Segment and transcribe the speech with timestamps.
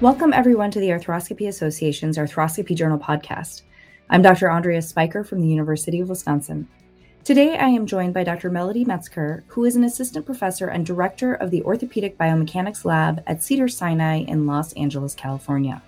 [0.00, 3.62] Welcome, everyone, to the Arthroscopy Association's Arthroscopy Journal podcast.
[4.08, 4.48] I'm Dr.
[4.48, 6.68] Andrea Spiker from the University of Wisconsin.
[7.24, 8.48] Today, I am joined by Dr.
[8.48, 13.42] Melody Metzger, who is an assistant professor and director of the Orthopedic Biomechanics Lab at
[13.42, 15.82] Cedars-Sinai in Los Angeles, California.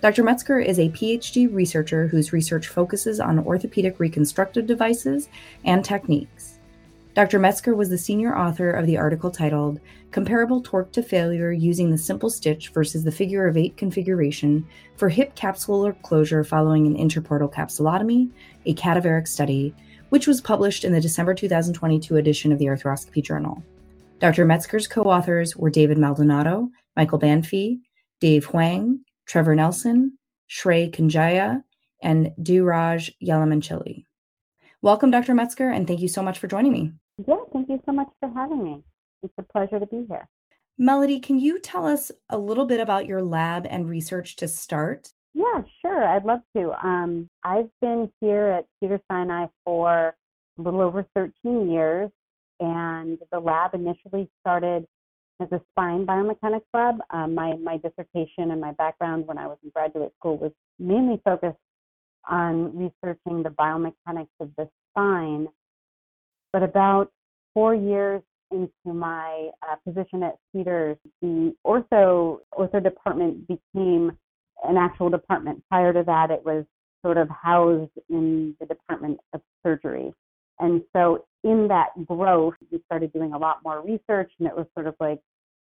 [0.00, 0.22] Dr.
[0.22, 5.28] Metzger is a PhD researcher whose research focuses on orthopedic reconstructive devices
[5.62, 6.55] and techniques.
[7.16, 7.38] Dr.
[7.38, 9.80] Metzger was the senior author of the article titled
[10.10, 14.66] Comparable Torque to Failure Using the Simple Stitch versus the Figure of Eight Configuration
[14.96, 18.30] for Hip Capsular Closure Following an Interportal Capsulotomy,
[18.66, 19.74] a Cadaveric Study,
[20.10, 23.64] which was published in the December 2022 edition of the Arthroscopy Journal.
[24.18, 24.44] Dr.
[24.44, 27.78] Metzger's co authors were David Maldonado, Michael Banffy,
[28.20, 30.18] Dave Huang, Trevor Nelson,
[30.50, 31.62] Shrey Kunjaya,
[32.02, 34.04] and Dheeraj Yalamanchili.
[34.82, 35.34] Welcome, Dr.
[35.34, 36.92] Metzger, and thank you so much for joining me.
[37.18, 38.84] Yeah, thank you so much for having me.
[39.22, 40.28] It's a pleasure to be here.
[40.78, 45.08] Melody, can you tell us a little bit about your lab and research to start?
[45.32, 46.04] Yeah, sure.
[46.04, 46.72] I'd love to.
[46.86, 50.14] Um, I've been here at Cedar Sinai for
[50.58, 52.10] a little over 13 years,
[52.60, 54.86] and the lab initially started
[55.40, 56.96] as a spine biomechanics lab.
[57.10, 61.20] Um, my, my dissertation and my background when I was in graduate school was mainly
[61.24, 61.58] focused
[62.28, 65.48] on researching the biomechanics of the spine
[66.52, 67.10] but about
[67.54, 74.16] four years into my uh, position at Cedars, the ortho ortho department became
[74.64, 75.62] an actual department.
[75.68, 76.64] Prior to that, it was
[77.04, 80.12] sort of housed in the Department of Surgery.
[80.58, 84.66] And so in that growth, we started doing a lot more research, and it was
[84.74, 85.20] sort of like,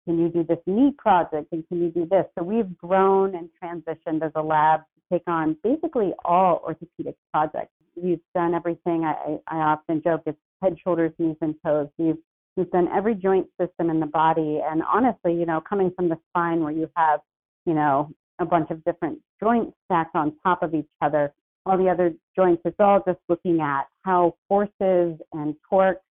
[0.06, 2.25] can you do this knee project, and can you do this?
[2.38, 7.73] So we've grown and transitioned as a lab to take on basically all orthopedic projects.
[7.95, 9.03] We've done everything.
[9.03, 11.88] I, I often joke it's head, shoulders, knees, and toes.
[11.97, 12.17] You've
[12.56, 16.17] you've done every joint system in the body, and honestly, you know, coming from the
[16.30, 17.22] spine where you have,
[17.66, 18.09] you know,
[18.40, 21.34] a bunch of different joints stacked on top of each other,
[21.66, 26.01] all the other joints, it's all just looking at how forces and torque,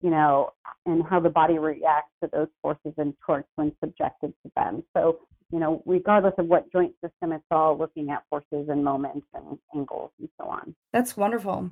[0.00, 0.50] you know,
[0.86, 4.82] and how the body reacts to those forces and torques when subjected to them.
[4.96, 5.20] So,
[5.50, 9.58] you know, regardless of what joint system, it's all looking at forces and moments and
[9.74, 10.74] angles and so on.
[10.92, 11.70] That's wonderful.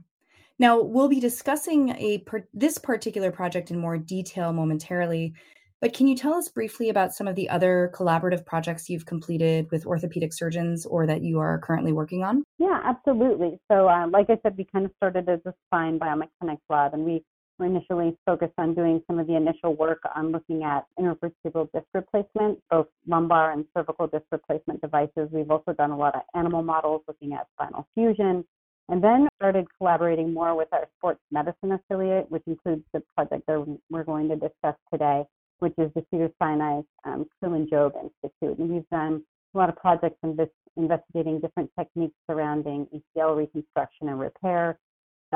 [0.58, 5.34] Now, we'll be discussing a per- this particular project in more detail momentarily,
[5.82, 9.68] but can you tell us briefly about some of the other collaborative projects you've completed
[9.70, 12.42] with orthopedic surgeons or that you are currently working on?
[12.58, 13.58] Yeah, absolutely.
[13.70, 17.04] So, uh, like I said, we kind of started as a spine biomechanics lab, and
[17.04, 17.22] we
[17.58, 21.86] were initially focused on doing some of the initial work on looking at intervertebral disc
[21.94, 25.28] replacement, both lumbar and cervical disc replacement devices.
[25.32, 28.44] We've also done a lot of animal models looking at spinal fusion,
[28.88, 33.78] and then started collaborating more with our sports medicine affiliate, which includes the project that
[33.90, 35.24] we're going to discuss today,
[35.58, 38.58] which is the Cedar Sinai um, Jobe Institute.
[38.58, 39.24] And we've done
[39.54, 44.78] a lot of projects in this, investigating different techniques surrounding ACL reconstruction and repair,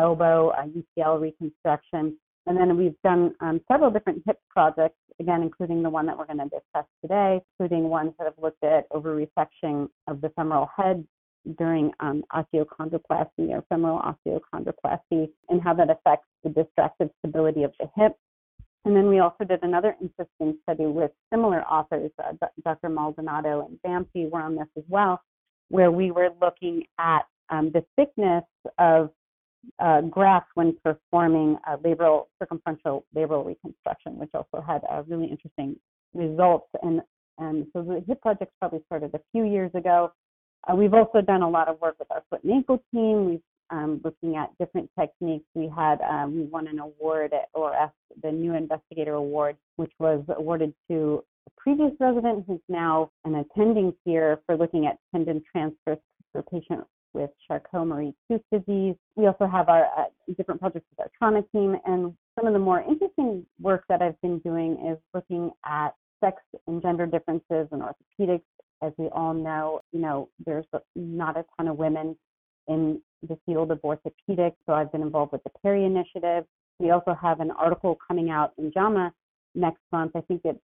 [0.00, 2.16] elbow, uh, UCL reconstruction.
[2.46, 6.26] And then we've done um, several different hip projects, again, including the one that we're
[6.26, 10.68] going to discuss today, including ones that have looked at over resection of the femoral
[10.76, 11.06] head
[11.58, 17.88] during um, osteochondroplasty or femoral osteochondroplasty and how that affects the distractive stability of the
[17.96, 18.16] hip.
[18.84, 22.32] And then we also did another interesting study with similar authors, uh,
[22.64, 22.88] Dr.
[22.88, 25.20] Maldonado and Banffy were on this as well,
[25.68, 28.44] where we were looking at um, the thickness
[28.78, 29.10] of
[29.78, 30.00] uh,
[30.54, 35.76] when performing labral circumferential labral reconstruction, which also had uh, really interesting
[36.14, 36.68] results.
[36.82, 37.00] And,
[37.38, 40.12] and so the HIP project probably started a few years ago.
[40.68, 43.26] Uh, we've also done a lot of work with our foot and ankle team.
[43.26, 45.46] We've um, looking at different techniques.
[45.54, 47.90] We had um, we won an award at ORS,
[48.22, 53.94] the New Investigator Award, which was awarded to a previous resident who's now an attending
[54.04, 55.98] here for looking at tendon transfers
[56.32, 58.94] for patients with Charcot-Marie-Tooth disease.
[59.16, 60.04] We also have our uh,
[60.36, 64.20] different projects with our trauma team, and some of the more interesting work that I've
[64.20, 65.90] been doing is looking at
[66.20, 66.36] sex
[66.66, 68.42] and gender differences in orthopedics
[68.82, 70.64] as we all know, you know, there's
[70.96, 72.16] not a ton of women
[72.68, 74.56] in the field of orthopedics.
[74.66, 76.44] So I've been involved with the Perry Initiative.
[76.78, 79.12] We also have an article coming out in JAMA
[79.54, 80.12] next month.
[80.14, 80.60] I think it's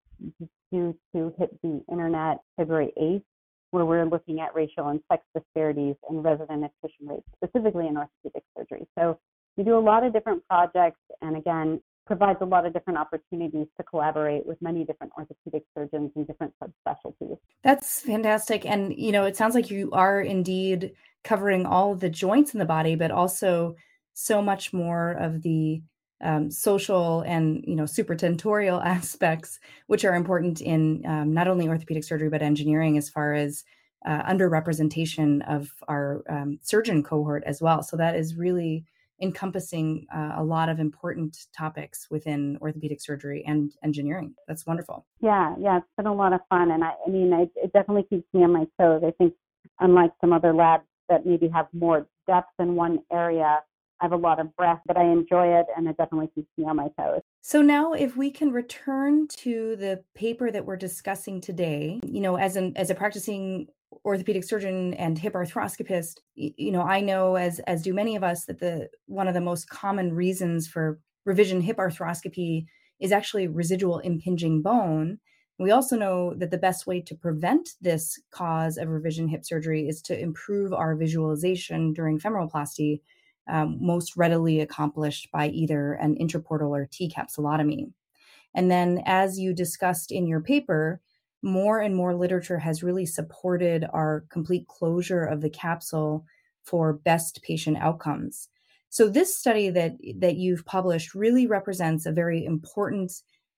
[0.72, 3.22] due to hit the internet February 8th,
[3.70, 8.44] where we're looking at racial and sex disparities and resident attrition rates, specifically in orthopedic
[8.56, 8.86] surgery.
[8.98, 9.18] So
[9.56, 11.00] we do a lot of different projects.
[11.22, 16.12] And again, provides a lot of different opportunities to collaborate with many different orthopedic surgeons
[16.14, 17.36] and different subspecialties.
[17.64, 18.64] That's fantastic.
[18.64, 20.92] And, you know, it sounds like you are indeed
[21.24, 23.74] covering all of the joints in the body, but also
[24.14, 25.82] so much more of the
[26.22, 32.04] um, social and you know supratentorial aspects, which are important in um, not only orthopedic
[32.04, 33.64] surgery but engineering, as far as
[34.06, 37.82] uh, underrepresentation of our um, surgeon cohort as well.
[37.82, 38.84] So that is really
[39.20, 44.34] encompassing uh, a lot of important topics within orthopedic surgery and engineering.
[44.46, 45.06] That's wonderful.
[45.20, 48.26] Yeah, yeah, it's been a lot of fun, and I, I mean, it definitely keeps
[48.34, 49.02] me on my toes.
[49.06, 49.34] I think,
[49.80, 53.60] unlike some other labs that maybe have more depth in one area,
[54.00, 56.64] I have a lot of breath, but I enjoy it, and it definitely keeps me
[56.64, 57.22] on my toes.
[57.40, 62.36] So now, if we can return to the paper that we're discussing today, you know,
[62.36, 63.68] as an as a practicing
[64.04, 68.44] orthopedic surgeon and hip arthroscopist you know i know as as do many of us
[68.44, 72.66] that the one of the most common reasons for revision hip arthroscopy
[73.00, 75.18] is actually residual impinging bone
[75.58, 79.88] we also know that the best way to prevent this cause of revision hip surgery
[79.88, 83.00] is to improve our visualization during femoroplasty
[83.48, 87.92] um, most readily accomplished by either an interportal or t capsulotomy
[88.54, 91.00] and then as you discussed in your paper
[91.42, 96.24] more and more literature has really supported our complete closure of the capsule
[96.64, 98.48] for best patient outcomes.
[98.88, 103.12] So this study that that you've published really represents a very important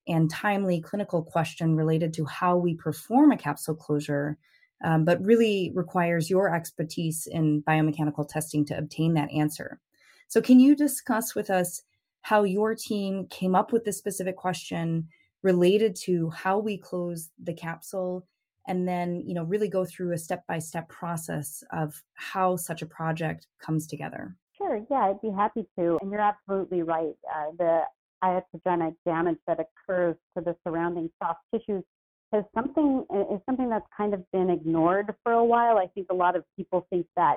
[0.07, 4.39] and timely clinical question related to how we perform a capsule closure,
[4.85, 9.81] um, but really requires your expertise in biomechanical testing to obtain that answer.
[10.29, 11.83] So, can you discuss with us
[12.23, 15.09] how your team came up with this specific question
[15.43, 18.27] related to how we close the capsule
[18.67, 23.47] and then you know really go through a step-by-step process of how such a project
[23.61, 24.37] comes together?
[24.57, 24.85] Sure.
[24.91, 25.99] Yeah i'd be happy to.
[26.03, 27.15] And you're absolutely right.
[27.35, 27.81] Uh, the
[28.23, 31.85] iatrogenic damage that occurs to the surrounding soft tissues
[32.33, 36.15] has something is something that's kind of been ignored for a while i think a
[36.15, 37.37] lot of people think that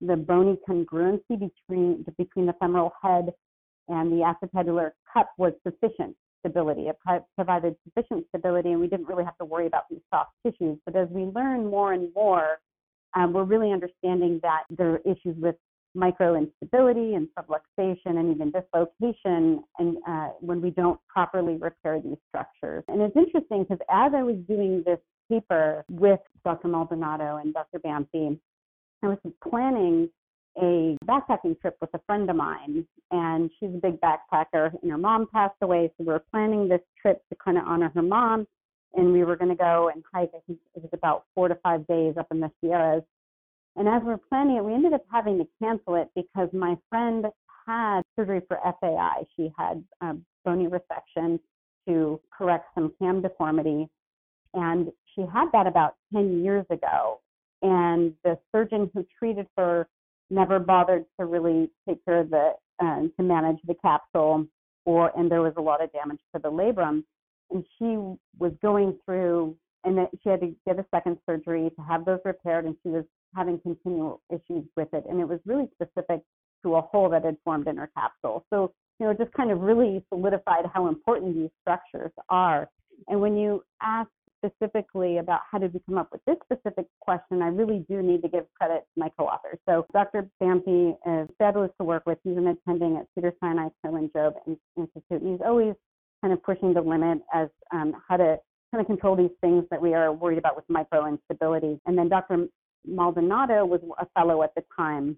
[0.00, 3.32] the bony congruency between between the femoral head
[3.88, 6.88] and the acetabular cup was sufficient stability.
[6.88, 6.96] It
[7.36, 10.78] provided sufficient stability, and we didn't really have to worry about these soft tissues.
[10.84, 12.58] But as we learn more and more,
[13.14, 15.56] um, we're really understanding that there are issues with
[15.94, 22.16] micro instability and subluxation and even dislocation and uh, when we don't properly repair these
[22.28, 22.84] structures.
[22.88, 24.98] And it's interesting because as I was doing this
[25.30, 26.68] paper with Dr.
[26.68, 27.78] Maldonado and Dr.
[27.78, 28.38] Banffy,
[29.02, 29.18] I was
[29.48, 30.08] planning
[30.58, 34.98] a backpacking trip with a friend of mine, and she's a big backpacker, and her
[34.98, 38.46] mom passed away, so we were planning this trip to kind of honor her mom,
[38.94, 40.30] and we were going to go and hike.
[40.34, 43.02] I think it was about four to five days up in the Sierras.
[43.76, 46.76] And as we were planning it, we ended up having to cancel it because my
[46.90, 47.26] friend
[47.66, 49.24] had surgery for FAI.
[49.36, 51.38] She had um, bony resection
[51.88, 53.88] to correct some cam deformity,
[54.54, 57.20] and she had that about 10 years ago.
[57.62, 59.88] And the surgeon who treated her
[60.30, 62.52] never bothered to really take care of the
[62.82, 64.46] uh, to manage the capsule
[64.84, 67.04] or and there was a lot of damage to the labrum
[67.50, 67.96] and she
[68.38, 69.54] was going through
[69.84, 73.04] and she had to get a second surgery to have those repaired and she was
[73.34, 76.22] having continual issues with it and it was really specific
[76.62, 79.50] to a hole that had formed in her capsule so you know it just kind
[79.50, 82.68] of really solidified how important these structures are
[83.08, 84.08] and when you ask
[84.44, 88.22] specifically about how did we come up with this specific question, I really do need
[88.22, 89.58] to give credit to my co-author.
[89.68, 90.28] So Dr.
[90.42, 92.18] Banffy is fabulous to work with.
[92.24, 94.34] He's an attending at Cedars-Sinai Kerlan-Jobe
[94.76, 95.74] Institute, and he's always
[96.22, 98.38] kind of pushing the limit as um, how to
[98.72, 101.78] kind of control these things that we are worried about with micro instability.
[101.86, 102.46] And then Dr.
[102.86, 105.16] Maldonado was a fellow at the time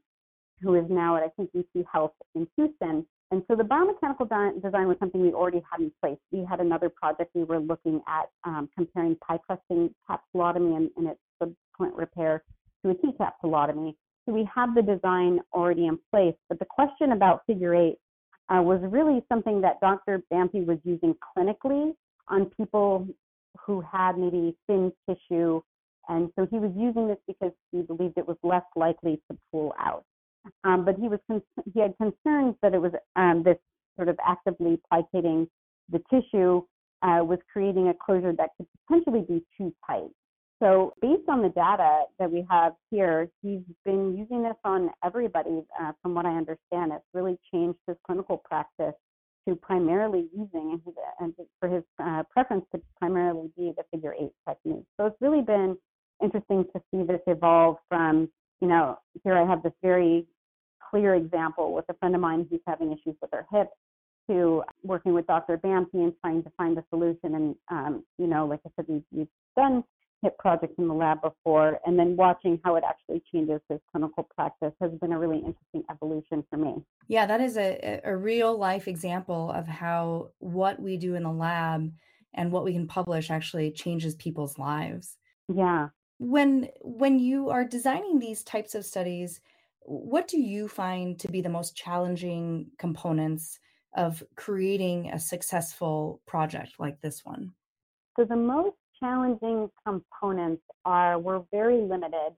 [0.61, 3.07] who is now at, I think, UT Health in Houston.
[3.31, 6.19] And so the biomechanical di- design was something we already had in place.
[6.31, 11.09] We had another project we were looking at um, comparing pie crusting capsulotomy and, and
[11.09, 12.45] its subsequent repair
[12.85, 13.95] to a T capsulotomy.
[14.27, 16.35] So we have the design already in place.
[16.49, 17.99] But the question about figure eight
[18.49, 20.23] uh, was really something that Dr.
[20.33, 21.95] Banffy was using clinically
[22.29, 23.07] on people
[23.67, 25.61] who had maybe thin tissue.
[26.09, 29.75] And so he was using this because he believed it was less likely to pull
[29.79, 30.05] out.
[30.65, 31.43] Um, but he was con-
[31.73, 33.57] he had concerns that it was um, this
[33.97, 35.49] sort of actively plicating
[35.91, 36.63] the tissue
[37.03, 40.11] uh, was creating a closure that could potentially be too tight.
[40.63, 45.63] So based on the data that we have here, he's been using this on everybody.
[45.81, 48.95] Uh, from what I understand, it's really changed his clinical practice
[49.47, 50.81] to primarily using
[51.21, 54.87] and for his uh, preference to primarily be the figure eight technique.
[54.97, 55.77] So it's really been
[56.23, 58.29] interesting to see this evolve from
[58.61, 60.27] you know here I have this very
[60.91, 63.69] clear example with a friend of mine who's having issues with her hip
[64.29, 65.59] to working with Dr.
[65.59, 67.35] Banffy and trying to find a solution.
[67.35, 69.85] And, um, you know, like I said, we've, we've done
[70.23, 74.27] hip projects in the lab before, and then watching how it actually changes his clinical
[74.35, 76.77] practice has been a really interesting evolution for me.
[77.09, 81.33] Yeah, that is a, a real life example of how what we do in the
[81.33, 81.93] lab
[82.33, 85.19] and what we can publish actually changes people's lives.
[85.55, 85.89] Yeah.
[86.25, 89.43] When when you are designing these types of studies,
[89.83, 93.59] what do you find to be the most challenging components
[93.95, 97.53] of creating a successful project like this one?
[98.17, 102.33] So the most challenging components are we're very limited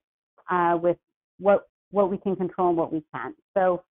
[0.50, 0.96] uh, with
[1.38, 3.36] what what we can control and what we can't.
[3.56, 3.84] So,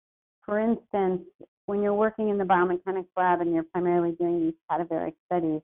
[0.45, 1.21] for instance,
[1.67, 5.61] when you're working in the biomechanics lab and you're primarily doing these cadaveric studies,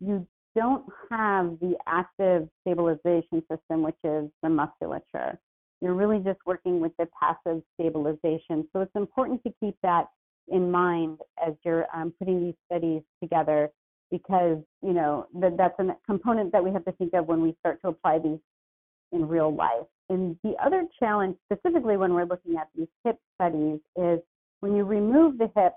[0.00, 0.26] you
[0.56, 5.38] don't have the active stabilization system, which is the musculature.
[5.80, 8.68] You're really just working with the passive stabilization.
[8.72, 10.08] So it's important to keep that
[10.48, 13.70] in mind as you're um, putting these studies together
[14.10, 17.54] because you know that that's a component that we have to think of when we
[17.60, 18.38] start to apply these
[19.12, 19.86] in real life.
[20.08, 24.18] And the other challenge, specifically when we're looking at these hip studies, is
[24.58, 25.74] when you remove the hip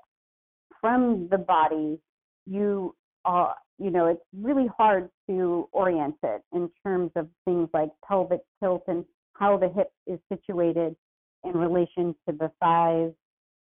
[0.81, 1.99] from the body,
[2.45, 7.89] you are, you know, it's really hard to orient it in terms of things like
[8.07, 10.95] pelvic tilt and how the hip is situated
[11.43, 13.11] in relation to the thighs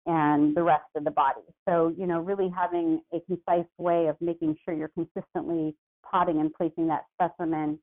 [0.05, 1.41] and the rest of the body.
[1.67, 5.75] So, you know, really having a concise way of making sure you're consistently
[6.09, 7.77] potting and placing that specimen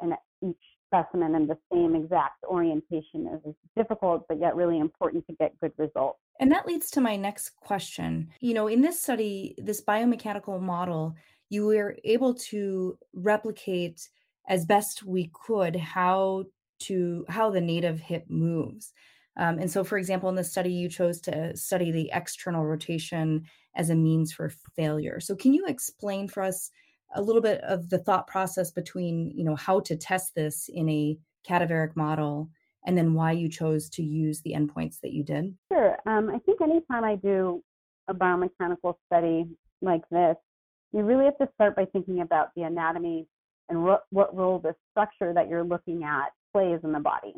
[0.00, 0.56] and each
[0.86, 5.72] specimen in the same exact orientation is difficult, but yet really important to get good
[5.76, 6.18] results.
[6.40, 8.28] And that leads to my next question.
[8.40, 11.14] You know, in this study, this biomechanical model,
[11.48, 14.08] you were able to replicate
[14.48, 16.44] as best we could how
[16.78, 18.92] to how the native hip moves.
[19.38, 23.44] Um, and so, for example, in the study, you chose to study the external rotation
[23.74, 25.20] as a means for failure.
[25.20, 26.70] So, can you explain for us
[27.14, 30.88] a little bit of the thought process between, you know, how to test this in
[30.88, 32.50] a cadaveric model,
[32.86, 35.54] and then why you chose to use the endpoints that you did?
[35.70, 35.96] Sure.
[36.06, 37.62] Um, I think anytime I do
[38.08, 39.46] a biomechanical study
[39.82, 40.36] like this,
[40.92, 43.26] you really have to start by thinking about the anatomy
[43.68, 47.34] and what, what role the structure that you're looking at plays in the body.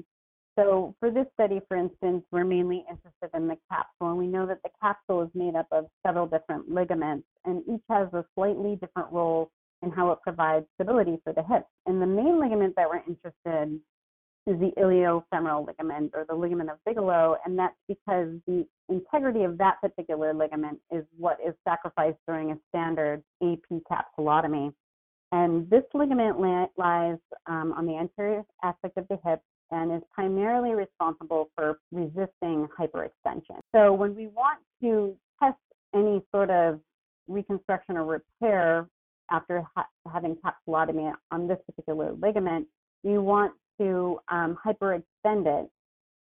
[0.58, 4.44] So for this study, for instance, we're mainly interested in the capsule, and we know
[4.46, 8.76] that the capsule is made up of several different ligaments, and each has a slightly
[8.76, 9.50] different role
[9.82, 11.68] in how it provides stability for the hips.
[11.86, 13.80] And the main ligament that we're interested
[14.48, 19.58] is the iliofemoral ligament or the ligament of Bigelow, and that's because the integrity of
[19.58, 24.72] that particular ligament is what is sacrificed during a standard AP capsulotomy.
[25.32, 30.70] And this ligament lies um, on the anterior aspect of the hip and is primarily
[30.70, 33.60] responsible for resisting hyperextension.
[33.74, 35.58] So when we want to test
[35.94, 36.80] any sort of
[37.26, 38.88] reconstruction or repair
[39.30, 42.66] after ha- having capsulotomy on this particular ligament,
[43.02, 45.70] we want to um, hyperextend it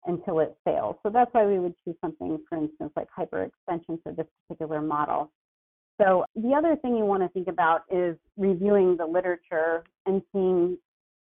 [0.06, 0.96] until it fails.
[1.02, 5.30] So that's why we would choose something, for instance, like hyperextension for this particular model.
[6.00, 10.78] So the other thing you want to think about is reviewing the literature and seeing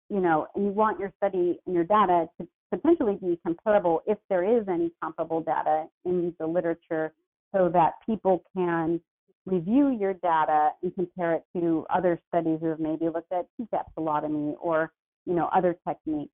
[0.09, 4.17] you know, and you want your study and your data to potentially be comparable if
[4.29, 7.13] there is any comparable data in the literature
[7.55, 8.99] so that people can
[9.45, 14.55] review your data and compare it to other studies who have maybe looked at capsulotomy
[14.59, 14.91] or,
[15.29, 16.33] you know, other techniques.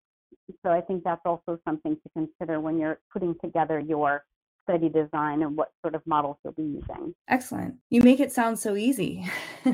[0.64, 4.24] So I think that's also something to consider when you're putting together your
[4.64, 7.14] study design and what sort of models you'll be using.
[7.28, 7.76] Excellent.
[7.90, 9.30] You make it sound so easy.
[9.66, 9.72] uh,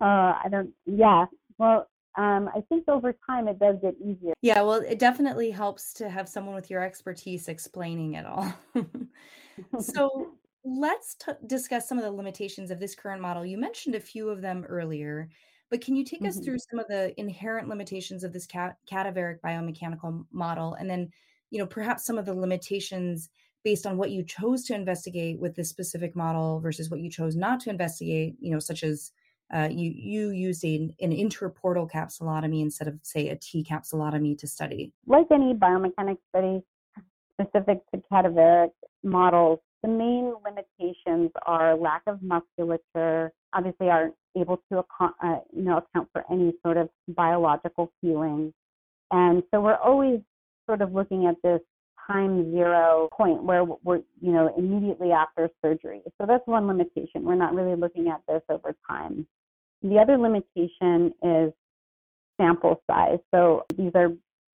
[0.00, 1.24] I don't, yeah.
[1.58, 4.34] Well, um, I think over time it does get easier.
[4.42, 8.52] Yeah, well, it definitely helps to have someone with your expertise explaining it all.
[9.80, 10.32] so
[10.64, 13.46] let's t- discuss some of the limitations of this current model.
[13.46, 15.28] You mentioned a few of them earlier,
[15.70, 16.28] but can you take mm-hmm.
[16.28, 21.10] us through some of the inherent limitations of this cat- cadaveric biomechanical model, and then,
[21.50, 23.30] you know, perhaps some of the limitations
[23.64, 27.36] based on what you chose to investigate with this specific model versus what you chose
[27.36, 29.12] not to investigate, you know, such as
[29.52, 34.46] uh, you you used a, an interportal capsulotomy instead of say a T capsulotomy to
[34.46, 34.92] study.
[35.06, 36.60] Like any biomechanics study
[37.40, 38.70] specific to cadaveric
[39.02, 43.32] models, the main limitations are lack of musculature.
[43.54, 48.52] Obviously, aren't able to account, uh, you know account for any sort of biological healing,
[49.10, 50.20] and so we're always
[50.66, 51.60] sort of looking at this
[52.10, 56.00] time zero point where we're, you know, immediately after surgery.
[56.18, 57.24] So that's one limitation.
[57.24, 59.26] We're not really looking at this over time.
[59.82, 61.52] The other limitation is
[62.40, 63.18] sample size.
[63.32, 64.08] So these are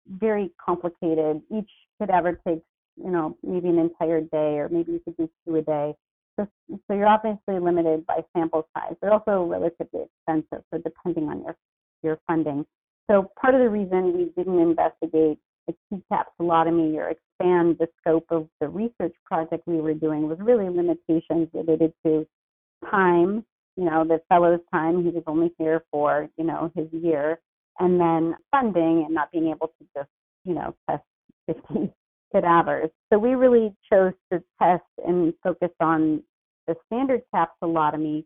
[0.08, 1.42] very complicated.
[1.56, 5.56] Each cadaver takes, you know, maybe an entire day or maybe you could do two
[5.56, 5.94] a day.
[6.38, 6.48] So,
[6.90, 8.94] you're obviously limited by sample size.
[9.00, 11.56] They're also relatively expensive, so depending on your,
[12.02, 12.66] your funding.
[13.10, 15.38] So part of the reason we didn't investigate
[15.68, 20.38] a T capsulotomy or expand the scope of the research project we were doing was
[20.40, 22.26] really limitations related to
[22.90, 23.44] time,
[23.76, 25.02] you know, the fellow's time.
[25.02, 27.38] He was only here for, you know, his year.
[27.78, 30.10] And then funding and not being able to just,
[30.44, 31.02] you know, test
[31.46, 31.92] 50
[32.34, 32.90] cadavers.
[33.12, 36.22] So we really chose to test and focus on
[36.66, 38.24] the standard capsulotomy.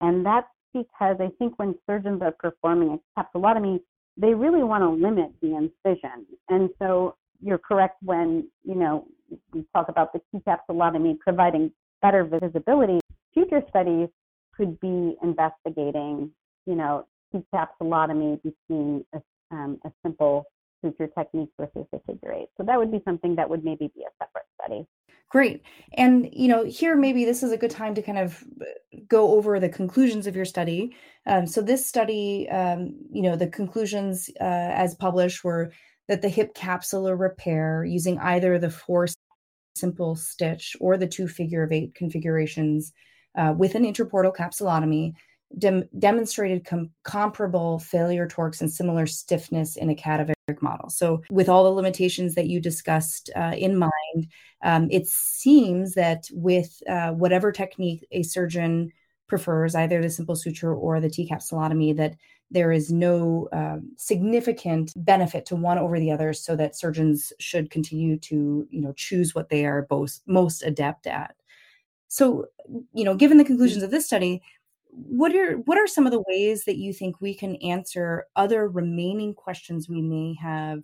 [0.00, 3.80] And that's because I think when surgeons are performing a capsulotomy,
[4.16, 6.26] they really want to limit the incision.
[6.48, 9.06] And so you're correct when, you know,
[9.52, 13.00] we talk about the T capsulotomy providing better visibility.
[13.32, 14.08] Future studies
[14.56, 16.30] could be investigating,
[16.66, 20.44] you know, T capsulotomy between a, um, a simple
[20.82, 22.48] suture technique versus eight.
[22.56, 24.86] So that would be something that would maybe be a separate study.
[25.30, 25.62] Great.
[25.94, 28.64] And, you know, here maybe this is a good time to kind of uh,
[29.08, 30.96] go over the conclusions of your study.
[31.26, 35.72] Um, so, this study, um, you know, the conclusions uh, as published were
[36.08, 39.06] that the hip capsular repair using either the four
[39.76, 42.92] simple stitch or the two figure of eight configurations
[43.38, 45.12] uh, with an interportal capsulotomy
[45.58, 50.90] dem- demonstrated com- comparable failure torques and similar stiffness in a cadaveric model.
[50.90, 54.26] So, with all the limitations that you discussed uh, in mind,
[54.62, 58.90] um, it seems that with uh, whatever technique a surgeon
[59.28, 62.16] prefers, either the simple suture or the T capsulotomy, that
[62.50, 67.70] there is no um, significant benefit to one over the other, so that surgeons should
[67.70, 71.34] continue to, you know, choose what they are both most adept at.
[72.08, 72.46] So,
[72.92, 74.42] you know, given the conclusions of this study,
[74.92, 78.68] what are what are some of the ways that you think we can answer other
[78.68, 80.82] remaining questions we may have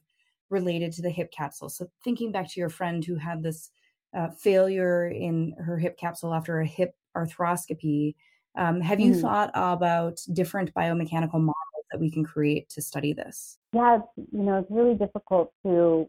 [0.51, 3.71] related to the hip capsule so thinking back to your friend who had this
[4.17, 8.15] uh, failure in her hip capsule after a hip arthroscopy
[8.57, 9.21] um, have you mm.
[9.21, 14.59] thought about different biomechanical models that we can create to study this yeah you know
[14.59, 16.09] it's really difficult to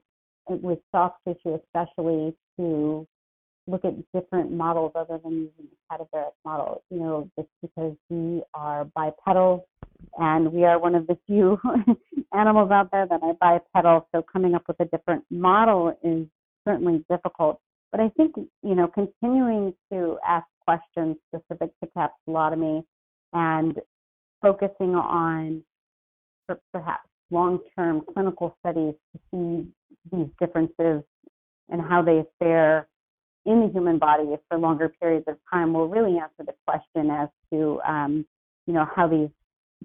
[0.49, 3.07] with soft tissue especially to
[3.67, 8.41] look at different models other than using the cadaveric model, you know, just because we
[8.53, 9.67] are bipedal
[10.17, 11.59] and we are one of the few
[12.33, 14.07] animals out there that are bipedal.
[14.13, 16.25] So coming up with a different model is
[16.67, 17.59] certainly difficult.
[17.91, 22.83] But I think, you know, continuing to ask questions specific to capsulotomy
[23.33, 23.79] and
[24.41, 25.63] focusing on
[26.71, 29.67] perhaps long-term clinical studies to see
[30.11, 31.03] these differences
[31.69, 32.87] and how they fare
[33.47, 37.29] in the human body for longer periods of time will really answer the question as
[37.51, 38.25] to um,
[38.67, 39.29] you know how these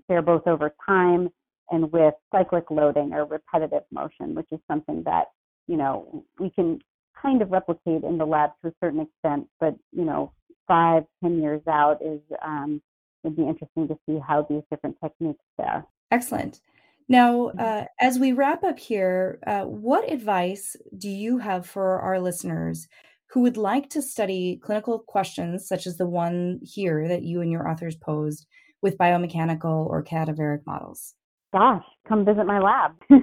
[0.08, 1.30] fare both over time
[1.70, 5.26] and with cyclic loading or repetitive motion, which is something that
[5.68, 6.80] you know we can
[7.20, 10.32] kind of replicate in the lab to a certain extent, but you know
[10.66, 12.82] five, ten years out is um,
[13.24, 15.86] it'd be interesting to see how these different techniques fare.
[16.10, 16.60] Excellent.
[17.08, 17.60] Now, mm-hmm.
[17.60, 22.88] uh, as we wrap up here, uh, what advice do you have for our listeners
[23.32, 27.50] who would like to study clinical questions such as the one here that you and
[27.50, 28.46] your authors posed
[28.82, 31.14] with biomechanical or cadaveric models?
[31.52, 32.92] Gosh, come visit my lab.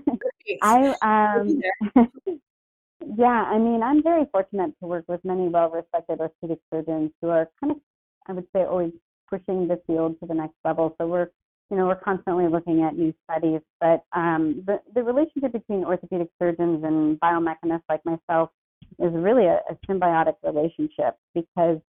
[0.64, 1.62] I um,
[3.18, 7.50] yeah, I mean, I'm very fortunate to work with many well-respected orthopedic surgeons who are
[7.60, 7.78] kind of,
[8.28, 8.94] I would say, always
[9.30, 10.96] pushing the field to the next level.
[11.00, 11.30] So we're,
[11.70, 13.62] you know, we're constantly looking at new studies.
[13.80, 18.50] But um, the the relationship between orthopedic surgeons and biomechanists like myself
[19.00, 21.80] is really a, a symbiotic relationship because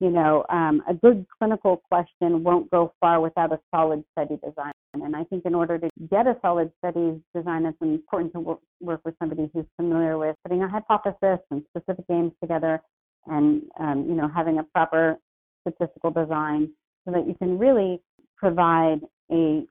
[0.00, 4.72] you know um, a good clinical question won't go far without a solid study design.
[4.94, 8.60] And i think in order to get a solid study design it's important to work,
[8.80, 12.80] work with somebody who's familiar with putting a hypothesis and specific aims together
[13.26, 15.18] and um, you know having a proper
[15.66, 16.70] statistical design
[17.04, 18.00] so that you can really
[18.36, 19.64] provide a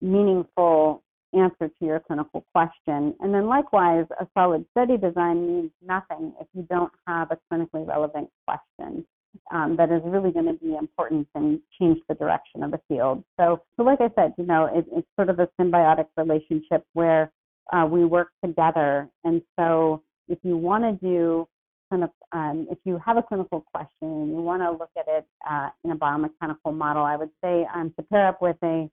[0.00, 1.02] meaningful
[1.34, 3.14] answer to your clinical question.
[3.20, 7.86] And then likewise, a solid study design means nothing if you don't have a clinically
[7.86, 9.06] relevant question
[9.50, 13.24] um, that is really going to be important and change the direction of the field.
[13.38, 17.32] So, so like I said, you know, it, it's sort of a symbiotic relationship where
[17.72, 19.08] uh, we work together.
[19.24, 21.48] And so if you want to do
[21.90, 25.06] kind of, um, if you have a clinical question and you want to look at
[25.08, 28.90] it uh, in a biomechanical model, I would say um, to pair up with a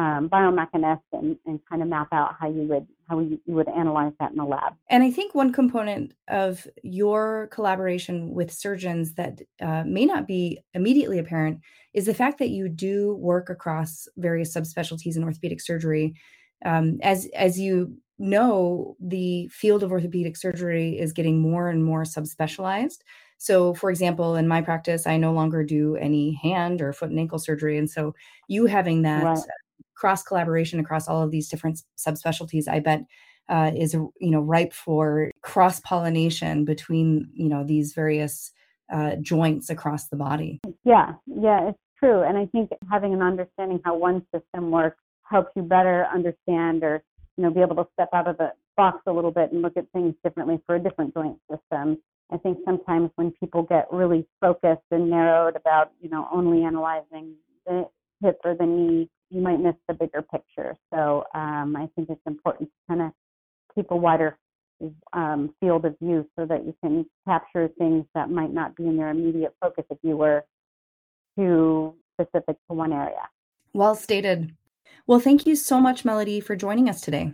[0.00, 3.68] um, biomechanist and, and kind of map out how you would how you, you would
[3.68, 4.74] analyze that in the lab.
[4.88, 10.60] And I think one component of your collaboration with surgeons that uh, may not be
[10.74, 11.60] immediately apparent
[11.92, 16.14] is the fact that you do work across various subspecialties in orthopedic surgery.
[16.64, 22.04] Um, as as you know, the field of orthopedic surgery is getting more and more
[22.04, 22.98] subspecialized.
[23.38, 27.18] So, for example, in my practice, I no longer do any hand or foot and
[27.18, 28.14] ankle surgery, and so
[28.48, 29.38] you having that right
[30.00, 33.04] cross collaboration across all of these different subspecialties, I bet
[33.50, 38.52] uh, is you know ripe for cross pollination between you know these various
[38.92, 40.60] uh, joints across the body.
[40.84, 45.52] Yeah, yeah, it's true, and I think having an understanding how one system works helps
[45.54, 47.02] you better understand or
[47.36, 49.76] you know be able to step out of the box a little bit and look
[49.76, 51.98] at things differently for a different joint system.
[52.32, 57.34] I think sometimes when people get really focused and narrowed about you know only analyzing
[57.66, 57.86] the
[58.22, 60.76] hip or the knee, you might miss the bigger picture.
[60.92, 63.12] So um, I think it's important to kind of
[63.74, 64.36] keep a wider
[65.12, 68.96] um, field of view so that you can capture things that might not be in
[68.96, 70.44] your immediate focus if you were
[71.38, 73.28] too specific to one area.
[73.72, 74.54] Well stated.
[75.06, 77.32] Well, thank you so much, Melody, for joining us today.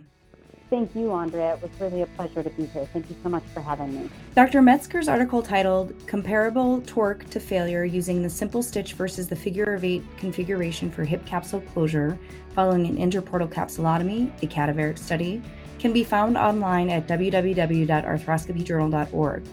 [0.69, 1.53] Thank you, Andrea.
[1.53, 2.85] It was really a pleasure to be here.
[2.91, 4.09] Thank you so much for having me.
[4.35, 4.61] Dr.
[4.61, 9.85] Metzger's article titled Comparable Torque to Failure Using the Simple Stitch versus the Figure of
[9.85, 12.19] Eight Configuration for Hip Capsule Closure
[12.53, 15.41] Following an Interportal Capsulotomy, the cadaveric study,
[15.79, 19.43] can be found online at www.arthroscopyjournal.org.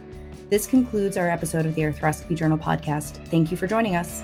[0.50, 3.26] This concludes our episode of the Arthroscopy Journal podcast.
[3.28, 4.22] Thank you for joining us.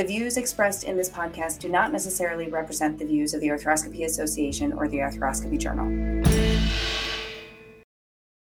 [0.00, 4.06] The views expressed in this podcast do not necessarily represent the views of the Arthroscopy
[4.06, 6.39] Association or the Arthroscopy Journal.